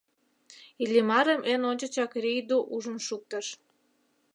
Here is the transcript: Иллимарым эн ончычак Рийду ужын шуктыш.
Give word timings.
Иллимарым 0.83 1.41
эн 1.51 1.61
ончычак 1.69 2.11
Рийду 2.23 2.57
ужын 2.75 2.97
шуктыш. 3.07 3.47